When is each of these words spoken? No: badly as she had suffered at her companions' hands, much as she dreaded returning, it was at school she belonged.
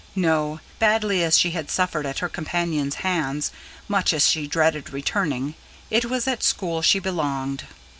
No: 0.15 0.61
badly 0.79 1.23
as 1.23 1.37
she 1.37 1.51
had 1.51 1.69
suffered 1.69 2.07
at 2.07 2.17
her 2.25 2.27
companions' 2.27 2.95
hands, 3.05 3.51
much 3.87 4.13
as 4.13 4.27
she 4.27 4.47
dreaded 4.47 4.91
returning, 4.91 5.53
it 5.91 6.05
was 6.05 6.27
at 6.27 6.41
school 6.41 6.81
she 6.81 6.97
belonged. 6.97 7.65